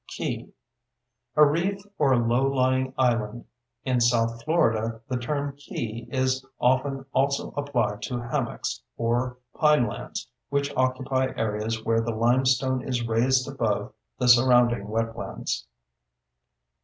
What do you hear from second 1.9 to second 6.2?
or low lying island. In south Florida, the term "key"